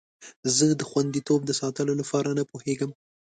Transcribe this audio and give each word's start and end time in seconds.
زه 0.55 0.63
د 0.79 0.81
خوندیتوب 0.89 1.41
د 1.45 1.51
ساتلو 1.61 1.93
لپاره 2.01 2.29
نه 2.39 2.43
پوهیږم. 2.51 2.91